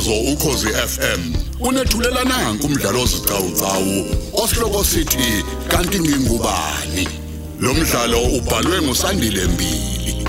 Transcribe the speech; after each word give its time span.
umsakazo 0.00 0.32
ukhosi 0.32 0.66
FM 0.66 1.34
unethulela 1.60 2.24
nanku 2.24 2.66
umdlalo 2.66 3.02
ozicawucawu 3.02 4.06
osihloko 4.32 4.84
sithi 4.84 5.44
kanti 5.68 6.00
ngingubani? 6.00 7.08
Lo 7.60 7.74
mdlalo 7.74 8.22
ubhalwe 8.22 8.82
ngusandile 8.82 9.44
mbili. 9.44 10.26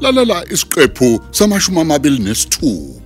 Lalela 0.00 0.44
isiqephu 0.50 1.20
samashumi 1.30 1.80
amabili 1.80 2.18
nesithupha 2.18 3.03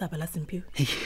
yini 0.00 0.08
ke 0.08 0.08
obuyisaba 0.08 0.16
la 0.16 0.26
Simphiwe? 0.26 0.62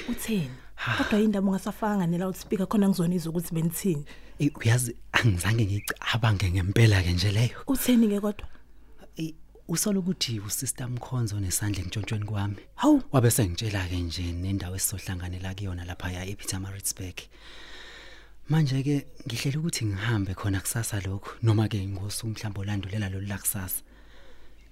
Utheni? 0.09 0.51
Kodwa 0.99 1.21
indaba 1.21 1.49
ungasafanga 1.49 2.07
ne 2.07 2.19
loudspeaker 2.19 2.67
khona 2.67 2.89
ngizona 2.89 3.15
izwe 3.15 3.31
ukuthi 3.31 3.55
benithini. 3.55 4.05
Ey, 4.39 4.51
uyazi 4.55 4.97
angizange 5.13 5.67
ngicabange 5.67 6.51
ngempela 6.51 7.03
ke 7.03 7.13
nje 7.13 7.31
leyo 7.33 7.65
Utheni 7.67 8.09
ke 8.09 8.21
kodwa? 8.21 8.47
Ey, 9.17 9.35
usola 9.69 9.99
ukuthi 9.99 10.41
usister 10.41 10.89
Mkhonzo 10.89 11.41
nesandla 11.41 11.83
entshontshweni 11.83 12.25
kwami 12.25 12.57
Hawu, 12.75 13.03
wabe 13.13 13.31
sengitshela 13.31 13.89
ke 13.89 13.97
nje 13.97 14.33
nendawo 14.33 14.77
esizohlanganela 14.77 15.55
kuyona 15.55 15.85
lapha 15.85 16.13
ya 16.13 16.27
ePietermaritzburg 16.27 17.17
manje 18.49 18.83
ke 18.83 19.07
ngihlela 19.27 19.59
ukuthi 19.59 19.87
ngihambe 19.87 20.35
khona 20.35 20.61
kusasa 20.61 21.01
lokho 21.01 21.31
noma 21.43 21.69
ke 21.69 21.81
ngosuku 21.87 22.29
mhlawumbe 22.29 22.61
olandulela 22.61 23.09
lolu 23.09 23.27
lakusasa 23.27 23.83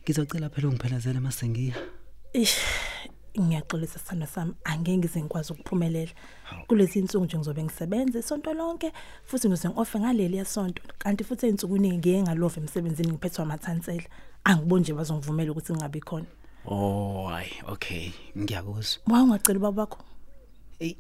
ngizocela 0.05 0.51
phela 0.51 0.69
ungiphelezele 0.69 1.21
masengiya 1.21 1.75
ish 2.35 2.59
ngiyaxolisa 3.41 3.99
sithando 3.99 4.27
sami 4.27 4.53
angeke 4.65 4.99
ngize 4.99 5.21
ngikwazi 5.21 5.53
ukuphumelela. 5.53 6.13
Kulezi 6.67 6.99
insuku 6.99 7.25
nje 7.25 7.37
ngizobe 7.39 7.63
ngisebenza 7.65 8.19
isonto 8.19 8.55
lonke 8.55 8.93
futhi 9.25 9.49
ngize 9.49 9.69
ngiofe 9.69 10.01
ngaleli 10.01 10.37
yesonto 10.37 10.83
kanti 10.99 11.25
futhi 11.25 11.47
einsukwini 11.47 11.99
ngiye 11.99 12.23
ngalova 12.23 12.61
emsebenzini 12.61 13.13
ngiphethwe 13.13 13.43
amathansela. 13.43 14.05
Angiboni 14.45 14.83
nje 14.83 14.93
bazongivumela 14.93 15.53
ukuthi 15.53 15.73
ngingabi 15.73 16.01
khona. 16.01 16.27
oh 16.67 17.27
hayi 17.29 17.53
okay 17.67 18.11
ngiyakuzwa 18.39 19.01
Wa 19.07 19.23
ungacela 19.23 19.59
baba 19.59 19.73
bakho. 19.73 19.99
Ey 20.81 20.97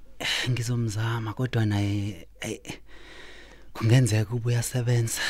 ngizomzama 0.51 1.33
kodwa 1.35 1.67
naye 1.67 2.29
ey, 2.41 2.61
kungenzeka 3.73 4.35
ubuya 4.35 4.63
sebenza 4.63 5.21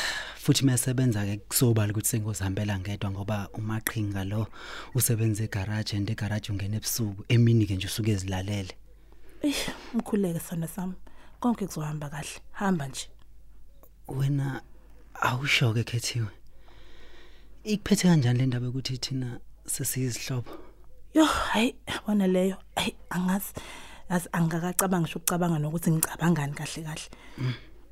futhi 0.43 0.65
mayesebenza 0.65 1.25
ke 1.25 1.37
kusobala 1.49 1.91
ukuthi 1.91 2.09
sengozihambela 2.09 2.79
ngedwa 2.79 3.11
ngoba 3.11 3.37
umaqhinga 3.53 4.23
lo 4.31 4.47
usebenza 4.95 5.43
egarage 5.43 5.95
and 5.97 6.09
egarage 6.09 6.51
ungena 6.51 6.77
ebusuku 6.77 7.23
emini 7.33 7.65
ke 7.65 7.75
nje 7.75 7.87
usuke 7.87 8.11
ezilalele 8.11 8.73
Ish 9.43 9.69
mkhuleke 9.93 10.39
sithando 10.39 10.67
sami. 10.67 10.93
Konke 11.39 11.67
kuzohamba 11.67 12.09
kahle. 12.09 12.39
Hamba 12.51 12.87
nje. 12.87 13.07
wena 14.07 14.61
awusho 15.21 15.73
ke 15.73 15.83
khethiwe 15.83 16.27
ikuphethe 17.63 18.07
kanjani 18.07 18.39
le 18.39 18.45
ndaba 18.45 18.67
ukuthi 18.67 18.97
thina 18.97 19.39
sesiyizihlobo 19.65 20.51
Yo, 21.13 21.25
hayi, 21.25 21.75
bona 22.07 22.27
leyo. 22.27 22.57
Hayi, 22.75 22.95
angazi. 23.09 23.53
Yazi 24.09 24.29
angakacabanga 24.31 25.01
ngisho 25.01 25.19
ukucabanga 25.19 25.59
nokuthi 25.59 25.91
ngicabangani 25.91 26.53
kahle 26.53 26.83
kahle. 26.83 27.09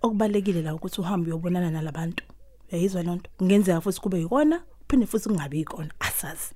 Okubalekile 0.01 0.61
la 0.61 0.75
ukuthi 0.75 1.01
uhambe 1.01 1.29
uyobonana 1.29 1.69
nalabantu. 1.71 2.23
Uyayizwa 2.71 3.03
lonto? 3.07 3.27
Kungenzeka 3.37 3.81
futhi 3.83 3.99
kube 4.03 4.17
yikona, 4.21 4.57
uphinde 4.83 5.05
futhi 5.11 5.27
kungabi 5.29 5.57
yikona. 5.59 5.91
Asazi. 6.07 6.49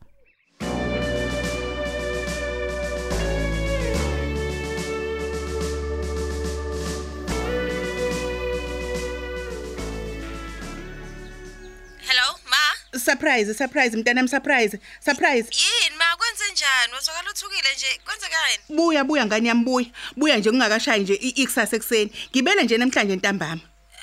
Hello 12.08 12.28
ma? 12.50 13.00
Surprise 13.00 13.54
surprise 13.54 13.96
mntanami 13.98 14.28
surprise 14.30 14.80
surprise. 15.00 15.46
Yini 15.52 15.96
ma? 15.98 16.06
Kwenze 16.18 16.44
njani? 16.54 16.94
Wazwakala 16.94 17.30
uthukile 17.32 17.70
nje. 17.76 18.00
Kwenzekani 18.06 18.78
buya 18.78 19.04
buya 19.04 19.26
ngani 19.26 19.48
yami 19.48 19.64
buya. 19.64 19.88
Buya 20.18 20.38
nje 20.38 20.50
kungakashayi 20.52 21.04
nje 21.04 21.14
i- 21.14 21.30
ikusasa 21.42 21.76
ekseni 21.76 22.12
ngibele 22.32 22.64
nje 22.64 22.78
namhlanje 22.78 23.16
ntambama. 23.16 23.62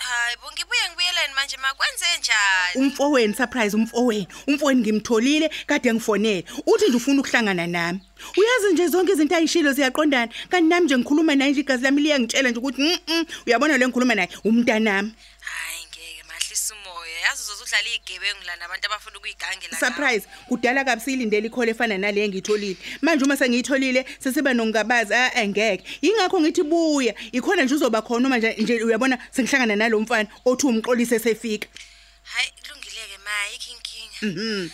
Hayi 0.09 0.37
bo 0.41 0.49
ngibuye 0.53 0.85
ngibuyeleni 0.89 1.35
manje? 1.37 1.57
Ma 1.57 1.75
kwenze 1.75 2.07
njani? 2.19 2.75
Umfowenu 2.81 3.35
surprise 3.35 3.77
umfowenu. 3.77 4.27
Umfowenu 4.49 4.81
ngimtholile 4.81 5.51
kade 5.67 5.95
ngifonele. 5.95 6.45
Uthi 6.67 6.89
nje 6.89 6.97
ufuna 6.97 7.21
ukuhlangana 7.21 7.67
nami. 7.67 8.01
Uyazi 8.39 8.73
nje 8.73 8.89
zonke 8.89 9.13
izinto 9.13 9.37
ayishilo 9.37 9.73
ziyaqondana. 9.73 10.33
Kanti 10.51 10.69
nami 10.69 10.87
nje 10.87 10.97
ngikhuluma 10.99 11.35
naye 11.35 11.51
nje 11.51 11.61
igazi 11.61 11.85
lami 11.85 12.03
liyangitshela 12.03 12.51
nje 12.51 12.59
ukuthi 12.59 12.83
mm, 12.83 12.99
mm 13.09 13.25
uyabona 13.47 13.79
le 13.79 13.87
ngikhuluma 13.87 14.15
naye? 14.15 14.29
Umntanami. 14.45 15.13
Hayi 15.41 15.82
ngeke 15.82 15.82
mahlisa 15.82 15.82
umoya 15.82 15.82
yazi 17.23 17.43
uzozudlala 17.43 17.89
igebengu 17.89 18.43
la 18.47 18.57
nabantu 18.57 18.87
abafuna 18.87 19.17
ukuyigangela 19.19 19.79
surprise. 19.79 20.27
Kudala 20.49 20.85
kabi 20.85 21.03
siyilindele 21.03 21.47
ikhole 21.47 21.71
efana 21.71 21.99
nale 21.99 22.25
engiyitholile. 22.25 22.77
Manje 23.03 23.25
uma 23.25 23.37
sengiyitholile 23.37 24.05
sesiba 24.19 24.55
nokungabazi 24.55 25.15
a 25.15 25.35
angeke. 25.37 25.85
Yingakho 26.03 26.41
ngithi 26.41 26.63
buya. 26.63 27.15
Ikhona 27.33 27.63
nje 27.65 27.75
uzoba 27.75 28.03
khona 28.03 28.27
uma 28.29 28.39
nje 28.39 28.55
nje 28.59 28.85
uyabona 28.85 29.19
sengihlangana 29.31 29.77
nalo 29.77 30.01
mfana 30.01 30.29
othi 30.45 30.67
umxolise 30.67 31.19
sefika 31.19 31.69
hayi 32.23 32.49
kulungileke 32.63 33.19
ma 33.25 33.35
yikho 33.53 33.71
inkinga. 33.73 34.41
Mhm. 34.41 34.71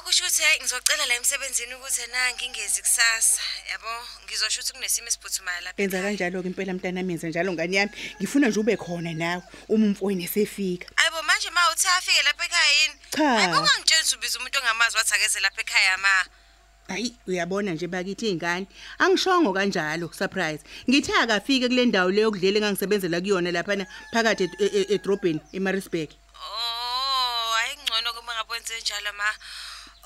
Okusho 0.00 0.24
ukuthi 0.24 0.42
hayi 0.42 0.60
ngizocela 0.60 1.06
la 1.06 1.14
emsebenzini 1.14 1.74
ukuthi 1.74 2.06
na 2.12 2.32
ngingezi 2.34 2.80
kusasa 2.82 3.40
yabo? 3.70 3.92
Ngizosho 4.24 4.60
ukuthi 4.60 4.72
kunesimo 4.72 5.08
esiphuthumayo 5.08 5.60
lapha 5.60 5.82
yenza 5.82 6.02
kanjalo 6.02 6.42
ke 6.42 6.48
impela 6.48 6.72
mntanami 6.72 7.12
yenza 7.12 7.28
njalo 7.28 7.52
ngani 7.52 7.76
yami? 7.76 7.92
Ngifuna 8.18 8.48
nje 8.48 8.60
ube 8.60 8.76
khona 8.76 9.12
nawe 9.12 9.42
uma 9.68 9.86
umfowenu 9.86 10.22
esefika. 10.24 10.86
Ayibo 10.96 11.22
manje 11.22 11.50
ma 11.50 11.60
uthi 11.72 11.88
afike 11.88 12.22
lapha 12.22 12.44
ekhaya 12.44 12.72
yini? 12.80 12.94
Cha. 13.10 13.28
hayi 13.28 13.48
bongangitshela 13.52 14.02
ukuthi 14.02 14.16
ubiza 14.16 14.38
umuntu 14.38 14.58
ongamazi 14.58 14.96
wathi 14.96 15.14
akeze 15.14 15.40
lapha 15.40 15.60
ekhaya 15.60 15.98
ma. 15.98 16.24
Hayi 16.88 17.16
uyabona 17.26 17.70
nje 17.72 17.86
bakithi 17.86 18.26
izingane 18.26 18.66
angishongo 18.98 19.52
kanjalo 19.52 20.12
surprise. 20.12 20.64
Ngithe 20.88 21.12
akafike 21.14 21.68
kule 21.68 21.86
ndawo 21.86 22.10
leyo 22.10 22.30
kudlela 22.30 22.56
engangisebenzela 22.58 23.20
kuyona 23.20 23.50
lapha 23.50 23.86
phakathi 24.12 24.44
ed- 24.44 24.56
e- 24.60 24.72
e- 24.80 24.94
edrobheni 24.94 25.40
eMaritzburg. 25.52 26.10
Oh, 26.34 27.52
hayi 27.54 27.76
ngcono 27.82 28.12
kuma 28.12 28.34
ngabonze 28.34 28.80
njalo 28.80 29.12
ma. 29.12 29.28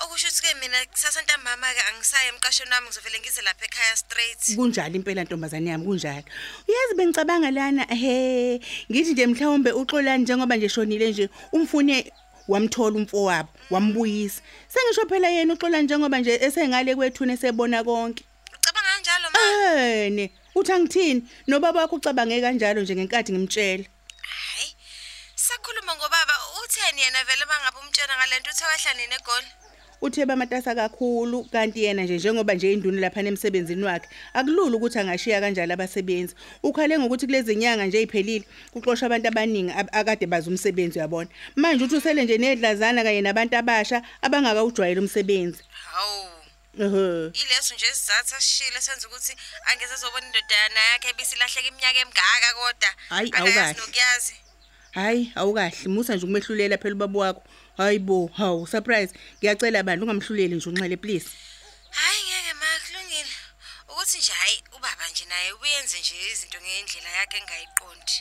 Okusho 0.05 0.27
ukuthi 0.27 0.41
ke 0.41 0.53
mina 0.61 0.85
kusasa 0.85 1.21
ntambama 1.21 1.73
ke 1.73 1.81
angisaye 1.89 2.29
emqashweni 2.29 2.71
wami 2.71 2.87
ngizovela 2.87 3.19
ngize 3.19 3.41
lapha 3.41 3.65
ekhaya 3.65 3.95
straight. 3.97 4.55
kunjalo 4.55 4.95
impela 4.95 5.23
ntombazane 5.23 5.69
yami 5.69 5.85
kunjalo 5.85 6.23
uyazi 6.67 6.93
bengicabanga 6.97 7.51
lana 7.51 7.83
he 7.89 8.61
ngithi 8.91 9.13
nje 9.13 9.27
mhlawumbe 9.27 9.71
uxolani 9.71 10.23
njengoba 10.23 10.55
nje 10.55 10.69
shonile 10.69 11.09
nje 11.11 11.29
umfune 11.51 12.13
wamthola 12.47 12.95
umfowabo 12.97 13.49
wambuyisa 13.69 14.41
sengisho 14.67 15.09
phela 15.09 15.27
yena 15.29 15.53
uxolani 15.53 15.85
njengoba 15.85 16.19
nje 16.19 16.33
esengale 16.45 16.95
kwethuna 16.95 17.33
esebona 17.33 17.83
konke 17.83 18.23
Ucabanga 18.53 18.89
kanjalo 18.93 19.27
ma? 19.33 19.39
ene 20.05 20.31
uthi 20.55 20.71
angithini 20.71 21.21
nobaba 21.47 21.81
wakho 21.81 21.95
ucabange 21.95 22.41
kanjalo 22.41 22.81
nje 22.81 22.95
ngenkathi 22.95 23.31
ngimtshela 23.33 23.85
Hayi. 24.21 24.75
Sakhuluma 25.35 25.95
ngobaba 25.95 26.35
utheni 26.63 27.01
yena 27.01 27.23
vele 27.23 27.45
bangabe 27.49 27.77
umtshela 27.79 28.13
ngalento 28.17 28.49
uthe 28.49 28.65
wahlanini 28.65 29.15
egoli. 29.19 29.64
Uthe 30.01 30.25
bamatasa 30.25 30.75
kakhulu 30.75 31.43
kanti 31.51 31.83
yena 31.83 32.03
nje 32.03 32.15
njengoba 32.17 32.53
nje 32.53 32.73
induna 32.73 32.99
lapha 33.01 33.21
emsebenzini 33.21 33.83
wakhe 33.83 34.07
akulula 34.33 34.77
ukuthi 34.77 34.99
angashiya 34.99 35.41
kanjalo 35.41 35.73
abasebenzi 35.73 36.35
ukhale 36.63 36.99
ngokuthi 36.99 37.25
kulezi 37.25 37.55
nyanga 37.55 37.85
nje 37.85 38.01
iphelile 38.01 38.45
kuxoshwa 38.73 39.05
abantu 39.05 39.27
abaningi 39.27 39.71
ab- 39.71 39.89
akade 39.91 40.25
baza 40.25 40.49
umsebenzi 40.49 40.99
uyabona 40.99 41.29
manje 41.55 41.83
uthi 41.83 41.95
usele 41.95 42.23
nje 42.23 42.37
nedlazana 42.37 43.03
kanye 43.03 43.21
nabantu 43.21 43.57
abasha 43.57 44.01
abangakawujwayela 44.21 45.01
umsebenzi 45.01 45.63
Hawu. 45.91 46.29
ehe 46.79 47.31
Ileso 47.41 47.75
nje 47.75 47.85
isizathu 47.91 48.35
asishile 48.35 48.81
senza 48.81 49.07
ukuthi 49.07 49.33
angeze 49.71 49.93
azobona 49.93 50.25
indodana 50.25 50.79
yakhe 50.93 51.07
ebisilahleka 51.09 51.67
iminyaka 51.67 51.99
emingaka 51.99 52.49
kodwa. 52.59 52.89
Hayi, 53.09 53.27
Akayazi 53.29 53.59
awukahle. 53.59 53.79
nokuyazi. 53.79 54.33
hayi 54.91 55.31
awukahle 55.35 55.87
musa 55.87 56.15
nje 56.15 56.25
ukumehlulela 56.25 56.77
phela 56.77 56.95
ubaba 56.95 57.19
wakho 57.19 57.43
hayibo 57.77 58.29
hawu 58.37 58.67
surprise 58.67 59.13
ngiyacela 59.39 59.83
bandla 59.83 60.03
ungamhluleli 60.05 60.55
nje 60.55 60.69
unxele 60.69 60.97
please 60.97 61.29
Hayi 61.95 62.19
ngeke 62.27 62.53
ma 62.53 62.69
kulungile. 62.85 63.33
Ukuthi 63.89 64.17
nje 64.17 64.31
hayi 64.31 64.63
ubaba 64.77 65.07
nje 65.11 65.25
naye 65.25 65.51
ubuyenze 65.53 65.99
nje 65.99 66.15
izinto 66.31 66.57
ngendlela 66.61 67.09
yakhe 67.19 67.37
engayiqondi. 67.37 68.15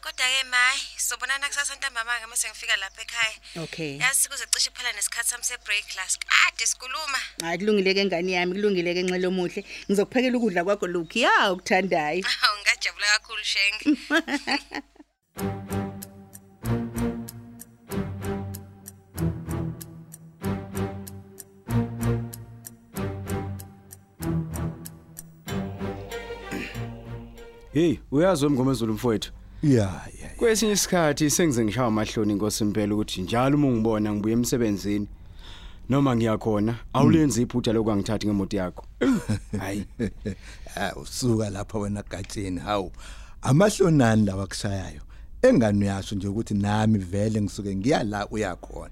Kodwa 0.00 0.26
ke 0.32 0.44
mayi 0.52 0.80
sobonana 0.96 1.48
kusasa 1.48 1.74
ntambama 1.76 2.20
ke 2.20 2.26
mase 2.26 2.48
ngifika 2.48 2.76
lapha 2.76 3.02
ekhaya. 3.02 3.36
okay 3.64 3.98
Yazi 3.98 4.28
kuze 4.28 4.44
cishe 4.52 4.70
phela 4.70 4.92
nesikhathi 4.92 5.28
sami 5.30 5.44
se-break 5.44 5.84
class. 5.92 6.18
Kade 6.18 6.66
sikhuluma. 6.66 7.20
hayi 7.42 7.58
kulungile 7.58 7.94
ke 7.94 8.04
ngani 8.04 8.32
yami 8.32 8.52
kulungile 8.54 8.94
ke 8.94 9.02
nxele 9.02 9.26
omuhle 9.26 9.64
ngizokuphekela 9.88 10.36
ukudla 10.38 10.64
kwakho 10.64 10.86
lokhu 10.86 11.18
ya 11.18 11.52
ukuthandayo 11.52 12.24
Awu 12.42 12.56
ngajabula 12.60 13.06
kakhulu 13.06 13.44
Shenge. 13.44 13.84
Hey, 27.80 27.98
uyazi 28.10 28.44
wemngomezulu 28.44 28.92
mfowethu. 28.94 29.32
ya 29.62 29.80
ya 30.22 30.28
Kwesinye 30.36 30.72
isikhathi 30.72 31.30
sengize 31.30 31.64
ngishaya 31.64 31.86
amahloni 31.86 32.32
inkosi 32.32 32.64
impela 32.64 32.94
ukuthi 32.94 33.22
njalo 33.22 33.56
uma 33.56 33.66
ungibona 33.66 34.12
ngibuye 34.12 34.34
emsebenzini. 34.34 35.06
Noma 35.88 36.16
ngiyakhona 36.16 36.74
awulenzi 36.92 37.42
iphutha 37.42 37.72
lokungangithathi 37.72 38.26
ngemoto 38.26 38.56
yakho. 38.56 38.84
Hayi, 39.60 39.84
Ah, 40.76 40.92
usuka 40.96 41.50
lapha 41.50 41.78
wena 41.78 42.02
gatsheni 42.10 42.60
hawu. 42.60 42.92
Amahlonani 43.42 44.26
lawa 44.26 44.46
kushayayo 44.46 45.00
engani 45.42 45.84
uyasho 45.84 46.14
nje 46.14 46.28
ukuthi 46.28 46.54
nami 46.54 46.98
vele 46.98 47.42
ngisuke 47.42 47.76
ngiya 47.76 48.04
la 48.04 48.28
uyakhona? 48.28 48.90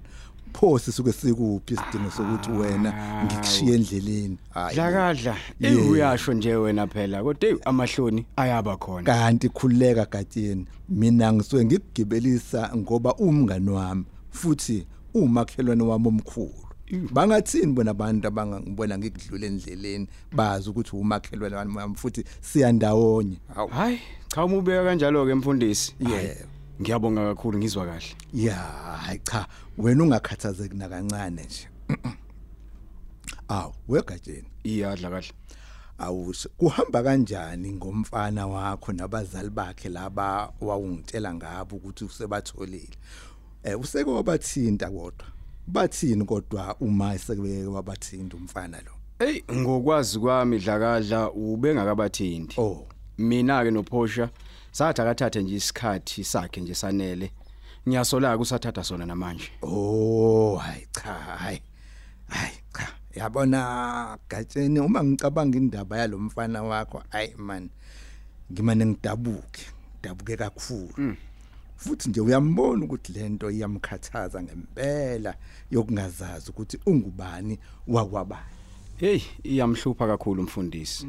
Pho 0.53 0.79
sisuke 0.79 1.11
sikuphi 1.11 1.73
isidingo 1.73 2.11
sokuthi 2.11 2.51
wena 2.51 2.93
ngikushiye 3.25 3.75
endleleni 3.75 4.37
dlakadla. 4.73 5.35
Uyasho 5.91 6.33
nje 6.33 6.55
wena 6.55 6.87
phela 6.87 7.23
kodwa 7.23 7.49
hey 7.49 7.57
amahloni 7.65 8.25
ayaba 8.35 8.77
khona. 8.77 9.03
kanti 9.03 9.49
khuleka 9.49 10.05
gatsheni 10.05 10.65
mina 10.89 11.33
ngisuke 11.33 11.65
ngikugibelisa 11.65 12.71
ngoba 12.75 13.13
umngani 13.15 13.69
wami 13.69 14.05
futhi 14.31 14.85
umakhelwane 15.13 15.83
wami 15.83 16.07
omkhulu 16.07 16.53
bangathini 17.11 17.73
bona 17.73 17.91
abantu 17.91 18.27
abangangibona 18.27 18.97
ngikudlula 18.97 19.45
endleleni 19.47 20.07
bazi 20.31 20.69
ukuthi 20.69 20.95
umakhelwane 20.95 21.55
wami 21.55 21.95
futhi 21.95 22.23
siyandawonye 22.41 23.37
Hayi, 23.71 23.99
cha 24.33 24.45
uma 24.45 24.57
ubeka 24.57 24.83
kanjalo 24.83 25.25
ke 25.25 25.33
mfundisi. 25.35 25.95
Yebo. 25.99 26.48
Hayi, 26.79 26.81
Ngiyabonga 26.81 27.35
kakhulu 27.35 27.57
ngizwa 27.57 27.85
kahle. 27.85 28.15
ya 28.33 28.55
hayi 28.55 29.19
cha 29.23 29.47
wena 29.77 30.03
ungakhathazeki 30.03 30.75
nakancane 30.75 31.43
nje 31.45 31.67
awu 33.47 33.73
wegatsheni 33.87 34.47
Iyadla 34.63 35.09
kahle. 35.09 35.31
awusho 35.97 36.49
kuhamba 36.57 37.03
kanjani 37.03 37.71
ngomfana 37.73 38.47
wakho 38.47 38.93
nabazali 38.93 39.49
bakhe 39.49 39.89
laba 39.89 40.53
wawungitshela 40.61 41.33
ngabo 41.33 41.75
ukuthi 41.75 42.05
usebatholile 42.05 42.89
eh 43.63 43.79
useke 43.79 44.09
wabathinta 44.09 44.89
kodwa 44.89 45.27
bathini 45.67 46.25
kodwa 46.25 46.75
uma 46.79 47.13
eseke 47.15 47.65
wabathinta 47.65 48.37
umfana 48.37 48.77
lo 48.81 48.91
Hey, 49.19 49.41
ngokwazi 49.51 50.19
kwami 50.19 50.59
dlakadla 50.59 51.31
ubengakabathinti. 51.31 52.55
oh 52.61 52.87
mina 53.17 53.63
ke 53.63 53.71
nophosha 53.71 54.29
sathi 54.71 55.01
akathathe 55.01 55.43
nje 55.43 55.55
isikhathi 55.55 56.23
sakhe 56.23 56.61
nje 56.61 56.75
sanele. 56.75 57.31
Ngiyasola 57.87 58.37
kusathatha 58.37 58.83
sona 58.83 59.05
namanje. 59.05 59.51
Oh 59.61 60.55
hayi 60.55 60.87
cha 60.91 61.13
hayi 61.13 61.61
hayi 62.27 62.57
cha. 62.73 62.87
Yabona 63.15 64.17
gatsheni 64.29 64.79
uma 64.79 65.03
ngicabanga 65.03 65.57
indaba 65.57 65.97
yalomfana 65.97 66.63
wakho 66.63 67.03
hayi 67.09 67.35
man 67.37 67.69
ngimane 68.51 68.85
ngidabuke 68.85 69.61
dabuke 70.03 70.37
kakhulu. 70.37 71.15
Futhi 71.75 72.09
nje 72.09 72.21
uyambona 72.21 72.85
ukuthi 72.85 73.13
lento 73.13 73.51
iyamkhathaza 73.51 74.43
ngempela 74.43 75.35
yokungazazi 75.71 76.49
ukuthi 76.49 76.79
ungubani 76.85 77.59
wakwabani. 77.87 78.55
Hey 78.97 79.21
iyamhlupha 79.43 80.07
kakhulu 80.07 80.41
umfundisi 80.41 81.07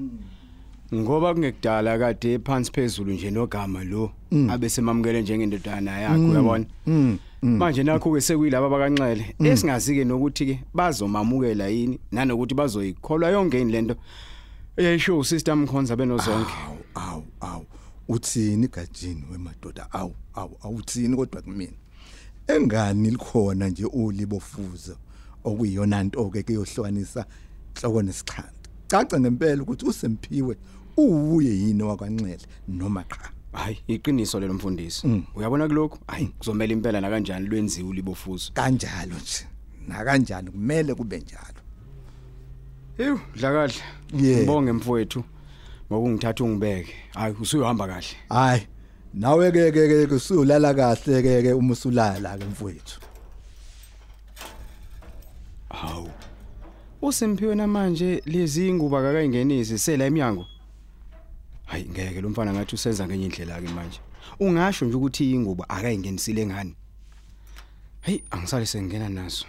ngoba 0.94 1.34
kungekudala 1.34 1.98
kade 1.98 2.38
phansi 2.38 2.72
phezulu 2.72 3.12
nje 3.12 3.30
nogama 3.30 3.84
lo 3.84 4.10
abesemamukele 4.48 5.22
njengendodana 5.22 5.98
yakhe 5.98 6.24
uyabona? 6.24 6.66
Manje 7.42 7.82
nakho 7.82 8.12
ke 8.12 8.20
sekuyilaba 8.20 8.68
bakanxele. 8.68 9.34
Esingazi 9.38 9.94
ke 9.94 10.04
nokuthi 10.04 10.46
ke 10.46 10.60
bazomamukela 10.74 11.68
yini 11.68 11.98
nanokuthi 12.12 12.54
bazoyikholwa 12.54 13.30
yonke 13.30 13.60
ini 13.60 13.72
lento. 13.72 13.96
Eyayisho 14.76 15.18
usister 15.18 15.56
Mkhonza 15.56 15.96
benozonke. 15.96 16.52
Awu 16.94 17.24
awu 17.40 17.66
uthini 18.08 18.68
gajini 18.68 19.24
wemadoda? 19.32 19.86
Awu 19.92 20.14
awu 20.34 20.56
awuthini 20.62 21.16
kodwa 21.16 21.42
kumina? 21.42 21.72
Engani 22.46 23.10
likhona 23.10 23.68
nje 23.68 23.84
ulibofuzo 23.84 24.96
okuyiyona 25.44 26.02
nto 26.02 26.30
ke 26.30 26.42
kuyohlukanisa 26.42 27.24
inhloko 27.76 28.02
nesixhanti 28.02 28.60
caca 28.88 29.20
ngempela 29.20 29.62
ukuthi 29.62 29.86
usemphiwe 29.86 30.56
uwuye 30.96 31.50
yini 31.50 31.82
wakwanxele 31.82 32.38
noma 32.68 33.04
cha 33.04 33.30
hayi 33.52 33.78
iqiniso 33.88 34.40
lelo 34.40 34.54
mfundisi 34.54 35.22
uyabona 35.34 35.68
kulokho 35.68 35.98
hayi 36.06 36.26
kuzomela 36.26 36.72
impela 36.72 37.00
na 37.00 37.10
kanjani 37.10 37.46
lwenziwe 37.48 37.88
ulibofuzo 37.88 38.52
kanjalo 38.54 39.14
nje 39.14 39.46
na 39.88 40.04
kanjani 40.04 40.50
kumele 40.50 40.94
kube 40.94 41.18
njalo 41.18 41.60
Ew, 42.98 43.18
dlakahle. 43.36 43.74
Yeah. 44.18 44.38
Ngibonge 44.38 44.72
mfowethu 44.72 45.24
ngokungithatha 45.92 46.44
ungibeke. 46.44 46.94
Hayi 47.14 47.34
usuyohamba 47.40 47.86
kahle. 47.86 48.16
hayi 48.28 48.66
nawe 49.14 49.52
ke 49.52 49.72
ke 49.72 50.06
ke 50.06 50.14
usuyolala 50.14 50.74
kahle 50.74 51.22
ke 51.22 51.42
ke 51.42 51.52
uma 51.52 51.72
usulala 51.72 52.38
ke 52.38 52.44
mfowethu 52.44 53.00
Hawu. 55.68 56.10
Usemphiwe 57.02 57.54
namanje 57.54 58.22
lezi 58.26 58.68
inguba 58.68 59.02
kakayingenisi 59.02 59.78
sela 59.78 60.04
eminyango. 60.04 60.46
Hayi 61.70 61.84
ngeke 61.84 62.20
lo 62.20 62.28
mfana 62.28 62.52
ngathi 62.52 62.74
usenza 62.74 63.06
ngenye 63.06 63.24
indlela 63.24 63.60
ke 63.62 63.68
manje. 63.68 64.00
Ungasho 64.40 64.84
nje 64.84 64.96
ukuthi 64.96 65.32
inguba 65.32 65.68
akayingenisile 65.68 66.46
ngani. 66.46 66.74
Hey, 68.00 68.18
angisale 68.30 68.66
sengena 68.66 69.08
naso. 69.08 69.46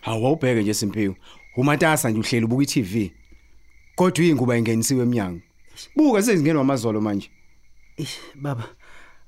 Hawu 0.00 0.32
ubheke 0.32 0.62
nje 0.62 0.74
Simphiwe. 0.74 1.16
Umatasa 1.56 2.10
nje 2.10 2.20
uhleli 2.20 2.44
ubuka 2.44 2.62
iTV. 2.62 3.10
Kodwa 3.94 4.24
inguba 4.24 4.58
ingenisiwe 4.58 5.02
eminyango. 5.02 5.40
Buka 5.96 6.22
sezingenwa 6.22 6.62
amazolo 6.62 7.00
manje. 7.00 7.30
Ish 7.96 8.18
baba 8.34 8.68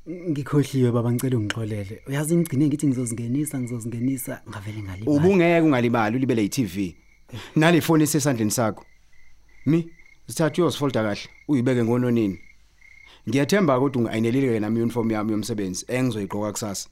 ngikhohliwe 0.08 0.92
baba 0.92 1.12
ngicela 1.12 1.36
ungixolele 1.36 2.02
uyazi 2.08 2.36
ngigcine 2.36 2.66
ngithi 2.66 2.86
ngizozingenisa 2.86 3.60
ngizozingenisa 3.60 4.42
ngavele 4.48 4.82
ngalibala 4.82 5.16
Ubungeke 5.16 5.60
ungalibali 5.60 6.16
ulibele 6.16 6.44
iTV. 6.44 6.94
Nale 7.56 7.80
phone 7.80 8.04
esesandleni 8.04 8.50
sakho. 8.50 8.84
Mi 9.66 9.88
sithatha 10.26 10.62
uyosifolda 10.62 11.02
kahle 11.02 11.28
uyibeke 11.48 11.84
ngononini. 11.84 12.38
Ngiyathemba 13.28 13.78
ukuthi 13.78 13.98
ungayinelile 13.98 14.60
nami 14.60 14.82
uniform 14.82 15.10
yami 15.10 15.32
yomsebenzi 15.32 15.84
engizoyiqoka 15.88 16.52
kusasa. 16.52 16.88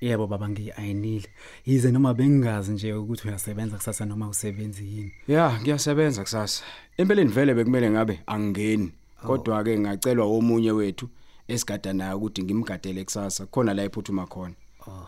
yebo 0.00 0.26
baba 0.26 0.48
ngiyiayinile 0.48 1.28
yize 1.66 1.90
noma 1.90 2.14
bengingazi 2.14 2.72
nje 2.72 2.94
ukuthi 2.94 3.28
uyasebenza 3.28 3.76
kusasa 3.76 4.04
noma 4.04 4.28
usebenzi 4.28 4.84
yini 4.84 5.12
Ya, 5.28 5.60
ngiyasebenza 5.60 6.22
kusasa. 6.22 6.64
Empeleni 6.96 7.30
vele 7.30 7.54
bekumele 7.54 7.90
ngabe 7.90 8.20
angingeni. 8.26 8.92
Kodwa 9.26 9.64
ke 9.64 9.78
ngacelwa 9.78 10.26
omunye 10.26 10.70
wethu 10.70 11.08
esigada 11.54 11.92
naye 11.92 12.14
ukuthi 12.14 12.42
ngimgadele 12.42 13.04
kusasa 13.04 13.46
khona 13.46 13.74
la 13.74 13.84
iphuthuma 13.84 14.26
khona. 14.26 14.54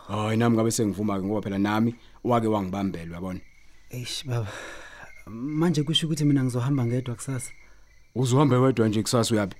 Hayi 0.07 0.37
nami 0.37 0.55
ngabe 0.55 0.71
sengivuma 0.71 1.19
ke 1.19 1.25
ngoba 1.25 1.41
phela 1.41 1.57
nami 1.57 1.95
wake 2.23 2.47
wangibambela 2.47 3.11
uyabona. 3.11 3.39
eish 3.89 4.25
baba. 4.25 4.47
Manje 5.27 5.83
kusho 5.83 6.07
ukuthi 6.07 6.25
mina 6.25 6.43
ngizohamba 6.43 6.85
ngedwa 6.85 7.15
kusasa? 7.15 7.51
Uzohambe 8.15 8.55
wedwa 8.55 8.87
nje 8.87 9.01
kusasa 9.01 9.33
uyapi? 9.33 9.55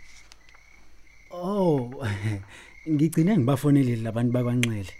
oh 1.31 2.03
ngigcine 2.89 3.37
ngibafonelile 3.37 4.01
labantu 4.03 4.31
bakwanxele. 4.33 4.93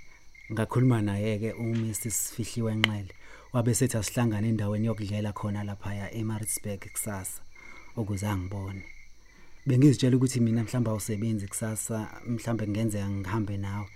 Ngakhuluma 0.52 1.02
naye 1.02 1.40
ke 1.40 1.52
uMr. 1.54 1.94
Sifihliwe 1.94 2.72
enxele 2.72 3.14
wabe 3.54 3.74
sethi 3.74 3.98
asihlangane 3.98 4.48
endaweni 4.50 4.88
yokudlela 4.88 5.34
khona 5.34 5.64
lapha 5.64 5.94
ya 5.94 6.14
eMaritzburg 6.14 6.80
kusasa 6.92 7.42
ukuze 7.96 8.28
angibone. 8.28 8.95
Bengizitshela 9.66 10.18
ukuthi 10.18 10.40
mina 10.40 10.64
mhlamba 10.64 10.92
awusebenzi 10.92 11.48
kusasa 11.48 12.08
mhlambe 12.28 12.68
ngenzeka 12.68 13.10
ngihambe 13.10 13.58
nawe 13.58 13.88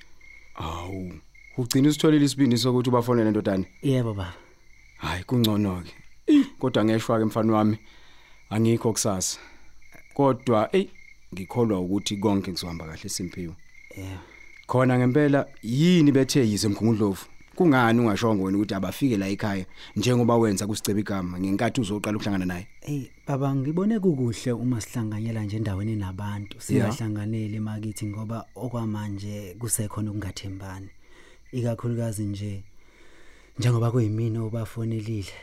Awu. 0.55 1.13
Ugcina 1.57 1.89
usitholile 1.89 2.25
isibindi 2.25 2.57
sokuthi 2.57 2.89
ubafonele 2.89 3.29
ndodana. 3.31 3.65
yebo 3.81 4.13
baba 4.13 4.33
Hayi 4.97 5.23
kungcono 5.23 5.83
ke. 5.83 5.93
Kodwa 6.59 6.85
ngeshwa 6.85 7.19
ke 7.19 7.25
mfana 7.25 7.53
wami. 7.53 7.77
Angikho 8.49 8.91
kusasa. 8.91 9.39
Kodwa 10.13 10.69
ey 10.75 10.89
ngikholwa 11.33 11.79
ukuthi 11.79 12.17
konke 12.17 12.51
kuzohamba 12.51 12.85
kahle 12.85 13.09
simphiwe. 13.09 13.55
yebo 13.97 14.19
Khona 14.67 14.97
ngempela 14.97 15.47
yini 15.63 16.11
bethe 16.11 16.39
yize 16.49 16.67
mgungundlovu. 16.67 17.25
Kungani 17.59 17.99
ungashongo 17.99 18.43
wena 18.43 18.57
ukuthi 18.57 18.73
abafike 18.73 19.17
la 19.17 19.27
ekhaya 19.27 19.65
njengoba 19.95 20.37
wenza 20.37 20.67
kusiceba 20.67 20.99
igama 20.99 21.39
ngenkathi 21.39 21.81
uzoqala 21.81 22.17
ukuhlangana 22.17 22.45
naye. 22.45 22.67
Hey 22.81 23.09
baba 23.27 23.55
ngibone 23.55 23.99
kukuhle 23.99 24.51
uma 24.51 24.81
sihlanganyela 24.81 25.43
nje 25.43 25.57
endaweni 25.57 25.95
nabantu 25.95 26.61
singahlanganeli 26.61 27.55
emakithi 27.55 28.05
ngoba 28.05 28.45
okwamanje 28.55 29.55
kusekhona 29.59 30.11
ukungathembani 30.11 30.89
ikakhulukazi 31.51 32.23
nje 32.23 32.63
njengoba 33.57 33.91
kuyimina 33.91 34.43
obafonelile 34.43 35.33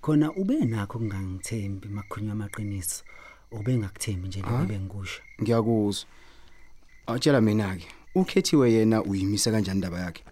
khona 0.00 0.32
ube 0.32 0.64
nakho 0.64 0.98
kungangithembi 0.98 1.88
makukhulunywa 1.88 2.32
amaqiniso 2.32 3.04
ube 3.52 3.78
ngakuthembi 3.78 4.28
nje 4.28 4.40
lokho 4.42 4.66
bengikusho 4.66 5.22
Ngiyakuzwa. 5.42 6.06
Awutshela 7.06 7.40
mina 7.40 7.76
ke. 7.76 7.86
Ukhethiwe 8.14 8.72
yena 8.72 9.02
uyimise 9.02 9.50
kanjani 9.50 9.78
indaba 9.78 10.00
yakhe? 10.00 10.31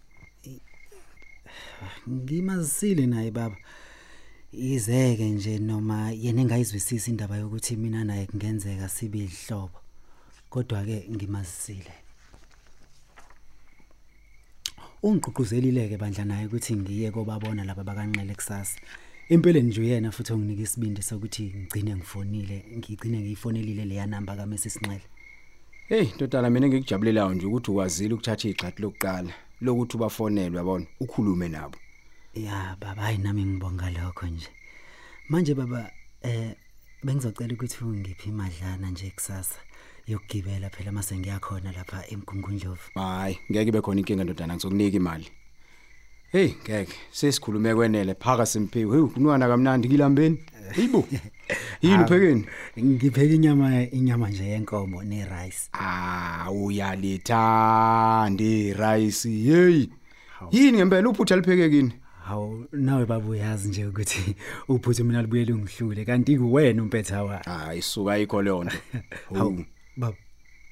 Ngimazisile 2.10 3.06
naye 3.06 3.30
baba. 3.30 3.56
Izeke 4.52 5.30
nje 5.30 5.58
noma 5.58 6.10
yena 6.10 6.40
engayizwisisi 6.40 7.10
indaba 7.10 7.36
yokuthi 7.36 7.76
mina 7.76 8.04
naye 8.04 8.26
kungenzeka 8.26 8.88
sibe 8.88 9.18
ihlobo 9.18 9.78
kodwa 10.50 10.84
ke 10.84 11.06
ngimazisile. 11.10 11.94
Ungigqugquzelile 15.02 15.88
ke 15.88 15.96
bandla 15.96 16.24
naye 16.24 16.46
ukuthi 16.46 16.76
ngiye 16.76 17.10
kobabona 17.10 17.64
laba 17.64 17.84
bakanqele 17.84 18.34
kusasa. 18.34 18.78
Impeleni 19.28 19.68
nje 19.68 19.80
uyena 19.80 20.10
futhi 20.10 20.32
onginika 20.32 20.62
isibindi 20.62 21.02
sokuthi 21.02 21.42
ngigcine 21.42 21.96
ngifonile 21.96 22.64
ngigcine 22.76 23.18
ngiyifonelile 23.20 23.84
leya 23.84 24.06
namba 24.06 24.36
kaMrs 24.36 24.62
Sinxele 24.62 25.06
Hey 25.88 26.08
ndodana 26.14 26.50
mina 26.50 26.68
ngikujabulelayo 26.68 27.34
nje 27.34 27.46
ukuthi 27.46 27.70
ukwazile 27.70 28.14
ukuthatha 28.14 28.48
igxathi 28.48 28.82
lokuqala 28.82 29.32
lokuthi 29.60 29.96
ubafonele 29.96 30.56
yabona 30.56 30.86
ukhulume 31.00 31.48
nabo. 31.48 31.78
Ya 32.34 32.76
baba 32.80 33.02
hayi 33.02 33.18
nami 33.18 33.44
ngibonga 33.44 33.90
lokho 33.90 34.26
nje. 34.26 34.48
Manje 35.28 35.54
baba 35.54 35.90
eh 36.22 36.54
bengizocela 37.02 37.54
ukuthi 37.54 37.84
ungiphi 37.84 38.28
imadlana 38.28 38.90
nje 38.90 39.10
kusasa 39.10 39.58
yokugibela 40.06 40.70
phela 40.70 40.92
mase 40.92 41.18
ngiyakhona 41.18 41.72
lapha 41.72 42.04
emgungundlovu. 42.08 42.90
Hayi 42.94 43.38
ngeke 43.50 43.68
ibe 43.68 43.80
khona 43.80 44.00
inkinga 44.00 44.24
ndodana 44.24 44.54
ngizokunika 44.54 44.96
imali. 44.96 45.28
Hey 46.32 46.54
ngeke 46.62 46.92
sesikhulume 47.10 47.74
kwenele 47.74 48.14
phaka 48.14 48.46
simphiwe. 48.46 48.96
Hey 48.96 49.06
kunwana 49.06 49.48
kamnandi 49.48 49.88
kilambeni. 49.88 50.38
Yibo. 50.76 51.08
Yini 51.82 52.04
uphekeni? 52.04 52.46
Ngipheka 52.78 53.34
inyama 53.34 53.82
inyama 53.90 54.30
nje 54.30 54.44
yenkomo 54.44 55.02
ne 55.02 55.24
rice. 55.24 55.68
Ah 55.72 56.50
uyalithanda 56.52 58.44
irice. 58.44 59.28
Hey. 59.28 59.88
Yini 60.50 60.78
ngempela 60.78 61.08
uphutha 61.08 61.36
lipheke 61.36 61.70
kini? 61.70 61.92
Hawu 62.30 62.64
nawe 62.72 63.06
baba 63.06 63.26
uyazi 63.28 63.68
nje 63.68 63.86
ukuthi 63.86 64.34
uphuthe 64.68 65.02
mina 65.02 65.22
libuyele 65.22 65.52
ungihlule 65.52 66.04
kanti 66.04 66.38
kuwena 66.38 66.82
umpetha 66.82 67.24
wa. 67.24 67.36
Hayi 67.38 67.82
suka 67.82 68.12
ayikho 68.12 68.42
leyo 68.42 68.64
nto. 68.64 68.76
Hawu 69.34 69.64
baba 69.96 70.16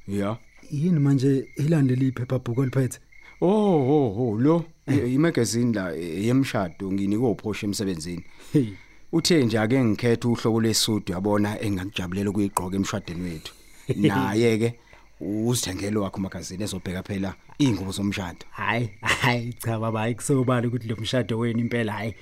Yeah. 0.09 0.39
yini 0.71 0.99
manje 1.01 1.49
ilandele 1.57 2.07
iphepha 2.07 2.39
bhuku 2.39 2.61
oliphethe? 2.61 2.99
Oh 3.41 3.49
oh 3.49 4.15
oh 4.29 4.39
lo 4.41 4.65
i- 4.87 5.15
imagazine 5.15 5.73
la 5.73 5.97
eh, 5.97 6.25
yemshado 6.27 6.93
nginika 6.93 7.27
uphosha 7.27 7.67
emsebenzini. 7.67 8.25
Hey. 8.53 8.67
Uthe 9.13 9.45
nje 9.45 9.59
ake 9.59 9.85
ngikhethe 9.85 10.29
uhlobo 10.29 10.61
lesudu 10.61 11.13
yabona 11.13 11.61
engakujabulela 11.61 12.31
ukuyigqoka 12.31 12.77
emshadweni 12.77 13.23
wethu. 13.23 13.55
Naye 13.97 14.59
ke 14.59 14.75
uzithengele 15.21 15.99
wakho 15.99 16.21
magazine 16.21 16.65
ezobheka 16.65 17.03
phela 17.03 17.35
ingubo 17.59 17.93
zomshado. 17.93 18.47
Hayi 18.51 18.91
hayi 19.03 19.53
cha 19.53 19.79
baba 19.79 20.03
ayikusobala 20.03 20.69
ukuthi 20.69 20.89
lo 20.89 20.97
mshado 20.97 21.39
wenu 21.39 21.61
impela 21.61 21.93
hayi 21.93 22.15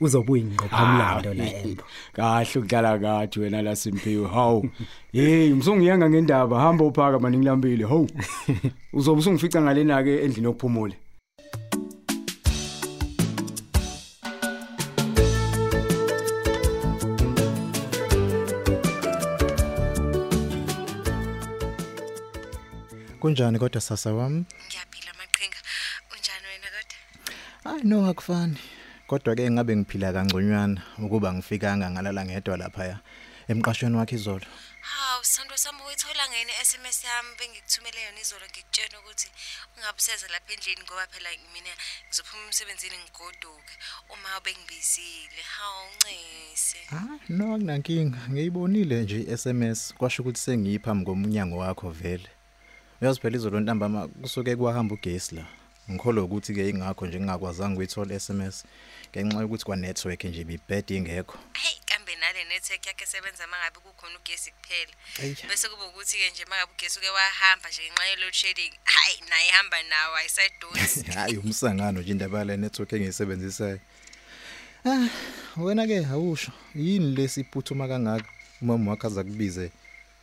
uzobuya 0.00 0.42
ingqophamlando 0.42 1.34
la 1.34 1.44
embo. 1.44 1.82
Kahle 2.12 2.50
ukudlala 2.56 2.98
kathi 2.98 3.40
wena 3.40 3.62
la 3.62 3.76
Simphiwe. 3.76 4.28
Hawu. 4.28 4.70
Hey, 5.12 5.50
msungiyanga 5.54 6.10
ngendaba 6.10 6.60
hamba 6.60 6.84
uphaka 6.84 7.18
mani 7.18 7.38
ngilambile. 7.38 7.84
Hawu. 7.84 8.08
Uzobe 8.92 9.20
usungifica 9.20 9.60
ngalena 9.60 10.02
ke 10.02 10.24
endlini 10.24 10.46
yokuphumula. 10.46 10.94
Kunjani 23.28 23.58
kodwa 23.58 23.80
sasa 23.80 24.12
wami? 24.12 24.44
Ngiyaphila 24.66 25.12
maqhinga. 25.20 25.60
Unjani 26.12 26.46
wena 26.48 26.68
kodwa? 26.74 26.96
Hayi 27.64 27.82
no 27.84 28.08
akufani. 28.08 28.58
Kodwa 29.06 29.36
ke 29.36 29.50
ngabe 29.50 29.76
ngiphila 29.76 30.12
kangconywana 30.12 30.82
ukuba 30.98 31.34
ngifikanga 31.34 31.90
ngalala 31.90 32.24
ngedwa 32.24 32.56
lapha 32.56 33.00
emqashweni 33.48 33.96
wakhe 33.96 34.14
izolo. 34.16 34.46
Hawu 34.80 35.24
sando 35.24 35.56
sami 35.56 35.82
uyithola 35.86 36.24
ngene 36.28 36.52
SMS 36.64 37.04
yami 37.04 37.28
bengikuthumele 37.38 38.00
yona 38.06 38.20
izolo 38.20 38.46
ngikutshela 38.48 38.96
ukuthi 39.00 39.28
ungabuseza 39.76 40.26
lapha 40.32 40.52
endlini 40.52 40.82
ngoba 40.88 41.06
phela 41.12 41.28
mina 41.52 41.72
ngizophuma 42.08 42.48
emsebenzini 42.48 42.96
ngigoduke 42.96 43.74
uma 44.08 44.40
bengibizile. 44.40 45.42
Hawu 45.56 45.84
ncese. 45.96 46.80
Ah 46.96 47.20
no 47.28 47.44
akunankinga. 47.54 48.20
Ngiyibonile 48.32 49.02
nje 49.02 49.18
iSMS 49.34 49.94
kwasho 49.98 50.22
ukuthi 50.22 50.40
sengiyiphambi 50.40 51.04
komnyango 51.04 51.56
wakho 51.58 51.90
vele. 51.90 52.30
Uyazi 53.00 53.20
phela 53.20 53.36
izolo 53.36 53.60
ntambama 53.60 54.08
kusuke 54.08 54.56
kwahamba 54.56 54.94
ugesi 54.94 55.34
la. 55.34 55.44
Ngikholwa 55.90 56.24
ukuthi 56.24 56.54
ke 56.54 56.68
ingakho 56.68 57.06
nje 57.06 57.20
ngingakwazanga 57.20 57.74
ukuyithola 57.74 58.14
iSMS 58.14 58.64
ngenxa 59.10 59.40
yokuthi 59.40 59.64
kwa 59.64 59.76
network 59.76 60.24
nje 60.24 60.40
ibibed 60.40 60.90
ingekho. 60.90 61.38
Hey 61.52 61.78
kambe 61.86 62.16
nale 62.16 62.44
network 62.44 62.86
yakhe 62.86 63.04
esebenza 63.04 63.46
mangabe 63.46 63.78
kukhona 63.80 64.18
ugesi 64.18 64.50
kuphela. 64.50 64.94
Eyi. 65.22 65.36
Bese 65.48 65.68
kuba 65.68 65.86
ukuthi 65.86 66.16
ke 66.16 66.30
nje 66.30 66.44
mangabe 66.50 66.72
ugesi 66.72 66.98
uke 66.98 67.08
wahamba 67.08 67.68
nje 67.68 67.82
ngenxa 67.82 68.04
ye 68.10 68.16
load 68.16 68.34
shedding. 68.34 68.72
Hayi 68.84 69.16
naye 69.30 69.48
ihamba 69.48 69.82
nawo 69.82 70.16
ayisadonsi. 70.16 71.02
Hayi 71.16 71.36
umsangano 71.36 72.00
nje 72.00 72.10
indaba 72.10 72.44
le 72.44 72.56
network 72.56 72.92
engiyisebenzisayo. 72.92 73.80
Ah 74.84 75.08
wena 75.56 75.86
ke 75.86 76.06
awusho 76.06 76.52
yini 76.74 77.14
lesiphuthuma 77.16 77.88
kangaka 77.88 78.28
umama 78.62 78.90
wakhe 78.90 79.06
azakubize 79.06 79.70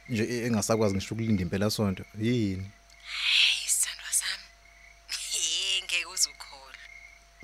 nje 0.09 0.45
engasakwazi 0.45 0.95
ngisho 0.95 1.13
ukulinda 1.15 1.41
impela 1.43 1.69
sonto 1.71 2.03
yini 2.21 2.71
Hey 3.05 3.67
sandwa 3.67 4.11
sami. 4.19 4.43
Hey 5.31 5.81
ngeke 5.83 6.05
uzukhola. 6.05 6.77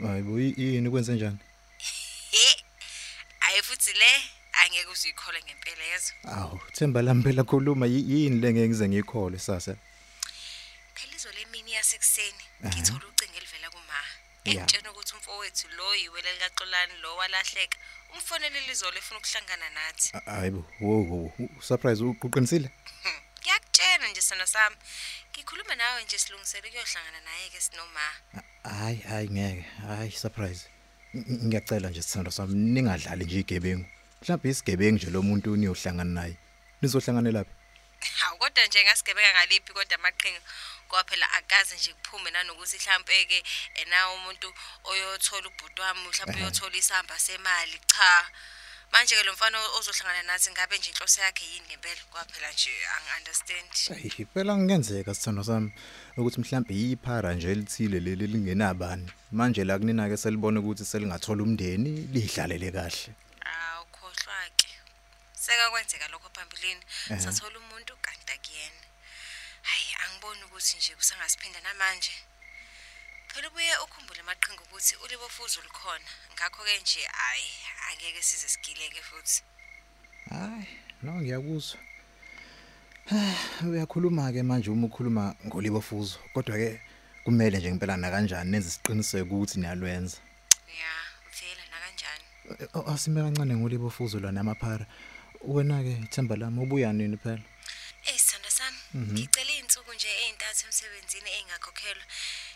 hayibo 0.08 0.39
yi- 0.39 0.53
yini 0.58 0.89
kwenze 0.89 1.13
njani 1.13 1.38
He. 2.32 2.63
Ayi 3.39 3.62
futhi 3.62 3.94
le 3.94 4.12
angeke 4.63 4.88
uzuyikhola 4.91 5.39
ngempela 5.46 5.84
yezo. 5.84 6.13
awu 6.24 6.60
themba 6.74 7.01
lami 7.01 7.24
phela 7.24 7.44
khuluma 7.44 7.86
yi- 7.86 8.06
yini 8.12 8.39
le 8.41 8.53
ngeke 8.53 8.68
ngize 8.68 8.88
ngiyikhole 8.89 9.39
sasa 9.39 9.75
Phela 10.96 11.15
izolo 11.15 11.39
emini 11.39 11.72
yasekuseni 11.74 12.44
ngithola 12.65 13.06
ucingo 13.12 13.38
elivela 13.38 13.70
kuma. 13.70 13.94
Ya. 14.46 14.51
Engitshena 14.53 14.91
ukuthi 14.91 15.13
umfowethu 15.15 15.68
lo 15.77 15.96
yiwele 15.96 16.34
likaXolani 16.34 16.94
lo 17.01 17.15
walahleka. 17.15 17.77
Umfonele 18.13 18.60
lizolo 18.68 18.98
efuna 18.98 19.20
ukuhlangana 19.20 19.70
nathi. 19.70 20.10
A- 20.13 20.32
hayibo 20.32 20.65
wo 20.82 21.03
wo 21.10 21.32
surprise 21.62 22.03
uqinisile 22.03 22.70
Hmm, 23.03 23.20
Ngiyakutshela 23.41 24.08
nje 24.08 24.22
sona 24.22 24.48
sami. 24.48 24.75
Ngikhuluma 25.32 25.75
nawe 25.75 26.03
nje 26.03 26.18
silungisele 26.18 26.68
ukuyohlangana 26.68 27.22
naye 27.22 27.50
ke 27.50 27.60
sinoma. 27.62 28.01
hayi 28.63 29.00
hayi 29.10 29.30
ngeke 29.30 29.65
hayi 29.88 30.12
surprise 30.12 30.68
Ng- 31.13 31.25
ng- 31.27 31.44
ngiyacela 31.48 31.89
nje 31.89 32.01
sithando 32.01 32.32
sami 32.32 32.53
ningadlali 32.56 33.25
nje 33.25 33.39
igebengu 33.39 33.86
mhlawumbe 34.22 34.50
isigebengu 34.50 34.96
nje 34.98 35.10
lo 35.10 35.22
muntu 35.22 35.56
niyohlangana 35.56 36.12
naye 36.22 36.36
nizohlanganela 36.82 37.39
laphi 37.39 37.53
Hawu 38.20 38.38
kodwa 38.38 38.65
nje 38.65 38.84
ngasigebeka 38.84 39.32
ngaliphi 39.34 39.74
kodwa 39.74 39.96
amaqhinga 39.98 40.41
ngoba 40.91 41.03
phela 41.03 41.31
akaze 41.31 41.75
nje 41.75 41.93
kuphume 41.93 42.31
nanokuthi 42.31 42.77
mhlambe 42.77 43.25
ke 43.25 43.43
ena 43.81 44.12
umuntu 44.12 44.53
oyothola 44.83 45.48
ubhuti 45.48 45.81
wami 45.81 46.07
mhlambe 46.07 46.41
uyothola 46.41 46.77
isamba 46.77 47.19
semali 47.19 47.79
cha. 47.88 48.27
Manje 48.91 49.15
ke 49.15 49.24
lo 49.24 49.33
mfana 49.33 49.57
ozohlangana 49.79 50.24
nathi 50.24 50.51
ngabe 50.51 50.77
nje 50.77 50.89
inhloso 50.91 51.21
yakhe 51.21 51.45
yini 51.45 51.65
ngempela 51.67 52.01
ngoba 52.10 52.25
phela 52.31 52.51
nje 52.51 52.71
angi-understand. 52.95 53.71
Ayi 53.93 54.25
phela 54.33 54.53
kungenzeka 54.53 55.13
sithando 55.15 55.43
sami 55.43 55.71
ukuthi 56.17 56.39
mhlawumbe 56.39 56.74
yiphara 56.75 57.33
nje 57.33 57.51
elithile 57.51 58.00
leli 58.00 58.27
lingenabani 58.27 59.07
manje 59.31 59.63
la 59.63 59.79
kunina 59.79 60.10
ke 60.10 60.17
selibona 60.17 60.60
ukuthi 60.60 60.86
selingathola 60.86 61.43
umndeni 61.43 61.91
lidlalele 62.13 62.71
kahle. 62.71 63.15
Awukhohlwa 63.48 64.39
ke 64.60 64.67
seka 65.33 65.69
kwenzeka 65.71 66.07
lokho 66.12 66.29
phambilini. 66.36 66.83
Sathola 67.24 67.60
umuntu 67.63 67.95
kanti 68.03 68.31
akuyena. 68.36 68.91
Hayi 69.62 69.89
angiboni 70.03 70.44
ukuthi 70.44 70.77
nje 70.77 70.96
kusangasiphinda 70.96 71.60
namanje. 71.62 72.12
Phela 73.27 73.48
ubuye 73.48 73.74
ukhumbule 73.86 74.20
amaqhinga 74.22 74.62
ukuthi 74.63 74.96
ulibofuzo 75.03 75.62
likhona 75.62 76.10
ngakho-ke 76.34 76.80
nje 76.82 77.01
hayi 77.20 77.50
angeke 77.89 78.22
size 78.22 78.48
sigileke 78.50 79.01
futhi. 79.01 79.44
Hayi 80.30 80.68
no 81.03 81.12
ngiyakuzwa. 81.22 81.80
Ah, 83.12 83.65
uyakhuluma 83.65 84.32
ke 84.32 84.44
manje 84.44 84.70
uma 84.70 84.88
ukhuluma 84.88 85.36
ngolibo 85.46 85.82
fuzo 85.82 86.20
kodwa 86.34 86.56
ke 86.56 86.80
kumele 87.24 87.58
nje 87.58 87.72
ngempela 87.72 87.98
na 87.98 88.12
kanjani 88.12 88.51
nenze 88.51 88.68
isiqiniseko 88.68 89.36
ukuthi 89.36 89.60
niyalwenza. 89.60 90.18
Ya 90.80 90.91
vele 91.38 91.63
nakanjani? 91.72 92.25
Eh, 92.62 92.68
oh, 92.74 92.91
asime 92.94 93.22
kancane 93.22 93.56
ngolibo 93.56 93.89
fuzo 93.89 94.20
la 94.20 94.32
namaphara 94.32 94.86
wena 95.41 95.84
ke 95.84 95.91
ithemba 96.03 96.36
lami 96.36 96.62
ubuya 96.63 96.94
nini 96.94 97.18
phela? 97.18 97.41
Eyi 98.06 98.20
sithanda 98.20 98.50
sami. 98.50 98.77
Ngicele 98.96 99.50
iy'nsuku 99.50 99.50
nje 99.50 99.50
ey'ntathu 99.50 99.50
emsebenzini 100.82 101.30
ey'ngakhokhelwa 101.38 102.06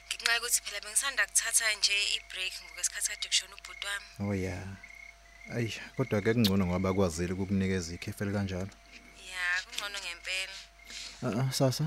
ngenxa 0.07 0.33
yokuthi 0.35 0.59
phela 0.65 0.79
bengisanda 0.83 1.23
kuthatha 1.29 1.65
nje 1.77 1.95
i-break 2.17 2.53
ngokwesikhathi 2.63 3.09
kade 3.09 3.27
kushona 3.29 3.53
ubhuti 3.55 3.85
wami. 3.87 4.07
Oh 4.23 4.33
ya 4.45 4.57
ayi 5.53 5.69
kodwa 5.95 6.21
ke 6.21 6.33
kungcono 6.33 6.65
ngoba 6.65 6.93
kwazile 6.93 7.33
ukukunikeza 7.33 7.93
ikhefeli 7.93 8.33
kanjalo 8.33 8.73
ya 9.29 9.43
kungcono 9.65 9.97
ngempela. 10.03 10.57
Ah, 11.25 11.39
ah, 11.41 11.51
sasa? 11.51 11.85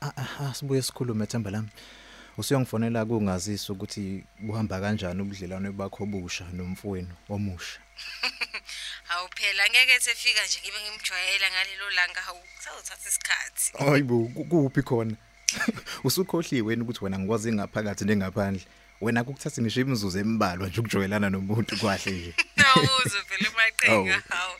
Ah 0.00 0.12
ah, 0.16 0.30
ah, 0.40 0.54
sibuye 0.54 0.82
sikhulume 0.82 1.26
themba 1.26 1.50
lami. 1.50 1.70
Usuyongifonela 2.38 3.04
kungazisa 3.04 3.72
ukuthi 3.72 4.24
buhamba 4.40 4.80
kanjani 4.80 5.22
ubudlelwane 5.22 5.70
bakho 5.70 6.02
obusha 6.04 6.44
nomfowenu 6.50 7.14
omusha. 7.28 7.78
Hawu 9.12 9.28
phela 9.36 9.68
ngeke 9.70 10.00
sefika 10.00 10.46
nje 10.46 10.58
ngibe 10.62 10.78
ngimjwayela 10.80 11.50
ngalelo 11.50 11.90
langa 11.90 12.20
hawu 12.20 12.40
sawuthatha 12.64 13.08
isikhathi. 13.08 13.72
hayibo 13.78 14.28
ku- 14.34 14.44
kuphi 14.44 14.82
khona 14.82 15.16
usukhohliwe 16.06 16.72
yini 16.72 16.82
ukuthi 16.82 17.04
wena 17.04 17.18
ngikwazi 17.18 17.52
ngaphakathi 17.52 18.04
nengaphandle 18.04 18.64
wena 19.00 19.24
kukuthatha 19.24 19.62
ngisho 19.62 19.80
imizuzu 19.80 20.18
embalwa 20.18 20.68
nje 20.68 20.80
ukujwayelana 20.80 21.30
nomuntu 21.30 21.76
kwahle 21.80 22.10
nje 22.12 22.32
Nawuzo 22.56 23.18
vele 23.28 23.48
maqhinga 23.56 24.14
Awu. 24.14 24.22
hawu. 24.28 24.54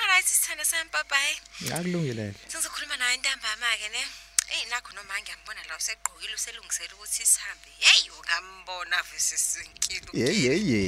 Alright 0.00 0.26
sithanda 0.26 0.64
sami 0.64 0.90
bye 0.92 1.04
bye. 1.10 1.34
ngakulungile 1.64 2.34
Sengizokhuluma 2.48 2.96
nawe 2.96 3.16
ntambama 3.16 3.66
ke 3.80 3.88
ne. 3.88 4.02
Eh 4.52 4.66
nakho 4.70 4.90
noma 4.94 5.14
ngiyambona 5.22 5.60
la 5.68 5.76
usegqokile 5.76 6.34
uselungisela 6.34 6.94
ukuthi 6.94 7.26
sihambe. 7.26 7.70
Hey 7.78 8.10
ungambona 8.16 8.96
vese 9.08 9.36
sinkilo. 9.38 10.10
ye 10.12 10.28
ye 10.44 10.54
ye 10.70 10.80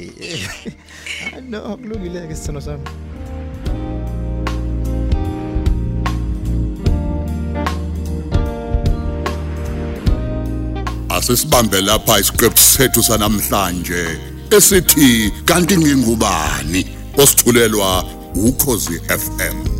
Ah, 1.33 1.41
no 1.41 1.77
kulungile 1.77 2.27
ke 2.27 2.35
sithando 2.35 2.61
sami 2.61 2.83
asisibambe 11.09 11.81
lapha 11.81 12.19
isiqephu 12.19 12.57
sethu 12.57 13.03
sanamhlanje 13.03 14.19
esithi 14.57 15.31
kanti 15.45 15.77
ngingubani 15.77 16.81
osithulelwa 17.17 18.03
ukhozi 18.35 18.99
FM 18.99 19.72